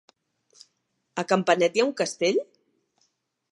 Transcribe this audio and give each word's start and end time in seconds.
A 1.23 1.25
Campanet 1.33 1.79
hi 1.79 1.83
ha 1.83 1.87
un 1.91 1.95
castell? 2.01 2.43